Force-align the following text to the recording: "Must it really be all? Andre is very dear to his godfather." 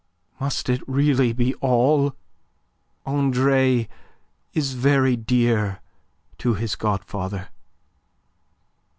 "Must 0.39 0.67
it 0.67 0.81
really 0.87 1.31
be 1.31 1.53
all? 1.61 2.15
Andre 3.05 3.87
is 4.51 4.73
very 4.73 5.15
dear 5.15 5.79
to 6.39 6.55
his 6.55 6.75
godfather." 6.75 7.49